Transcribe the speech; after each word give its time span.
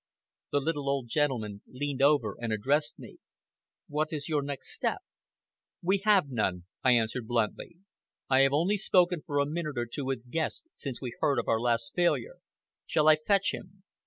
The 0.51 0.59
little 0.61 0.89
old 0.89 1.09
gentleman 1.09 1.61
leaned 1.67 2.01
over 2.01 2.35
and 2.41 2.51
addressed 2.51 2.97
me. 2.97 3.19
"What 3.87 4.11
is 4.11 4.27
your 4.27 4.41
next 4.41 4.73
step?" 4.73 4.97
"We 5.83 5.99
have 6.05 6.31
none," 6.31 6.63
I 6.83 6.93
answered 6.93 7.27
bluntly. 7.27 7.77
"I 8.27 8.39
have 8.41 8.51
only 8.51 8.77
spoken 8.77 9.21
for 9.23 9.37
a 9.37 9.45
minute 9.45 9.77
or 9.77 9.85
two 9.85 10.05
with 10.05 10.31
Guest 10.31 10.65
since 10.73 11.01
we 11.01 11.13
heard 11.19 11.37
of 11.37 11.47
our 11.47 11.59
last 11.61 11.93
failure. 11.93 12.37
Shall 12.87 13.07
I 13.07 13.15
fetch 13.15 13.53
him?" 13.53 13.83